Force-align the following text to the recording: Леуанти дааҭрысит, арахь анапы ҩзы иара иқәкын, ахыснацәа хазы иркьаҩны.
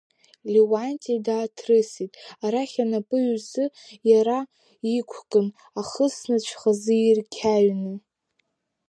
Леуанти 0.51 1.15
дааҭрысит, 1.25 2.11
арахь 2.43 2.77
анапы 2.83 3.17
ҩзы 3.25 3.65
иара 4.09 4.39
иқәкын, 4.97 5.47
ахыснацәа 5.79 6.55
хазы 6.61 6.95
иркьаҩны. 7.09 7.93